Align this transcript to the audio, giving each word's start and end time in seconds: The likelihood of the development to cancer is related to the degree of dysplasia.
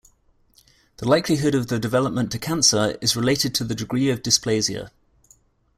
The 0.97 1.07
likelihood 1.07 1.53
of 1.53 1.67
the 1.67 1.77
development 1.77 2.31
to 2.31 2.39
cancer 2.39 2.97
is 3.01 3.15
related 3.15 3.53
to 3.53 3.63
the 3.63 3.75
degree 3.75 4.09
of 4.09 4.23
dysplasia. 4.23 4.89